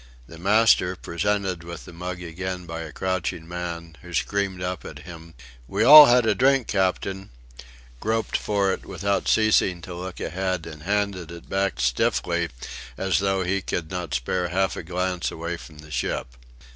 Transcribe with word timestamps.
The 0.25 0.39
master, 0.39 0.95
presented 0.95 1.63
with 1.63 1.85
the 1.85 1.93
mug 1.93 2.23
again 2.23 2.65
by 2.65 2.81
a 2.81 2.91
crouching 2.91 3.47
man, 3.47 3.97
who 4.01 4.15
screamed 4.15 4.59
up 4.59 4.83
at 4.83 5.03
him: 5.05 5.35
"We 5.67 5.83
all 5.83 6.07
had 6.07 6.25
a 6.25 6.33
drink, 6.33 6.65
captain," 6.65 7.29
groped 7.99 8.35
for 8.35 8.73
it 8.73 8.83
without 8.83 9.27
ceasing 9.27 9.79
to 9.81 9.93
look 9.93 10.19
ahead, 10.19 10.65
and 10.65 10.81
handed 10.81 11.29
it 11.29 11.47
back 11.47 11.79
stiffly 11.79 12.49
as 12.97 13.19
though 13.19 13.43
he 13.43 13.61
could 13.61 13.91
not 13.91 14.15
spare 14.15 14.47
half 14.47 14.75
a 14.75 14.81
glance 14.81 15.29
away 15.29 15.55
from 15.55 15.77
the 15.77 15.91
ship. 15.91 16.25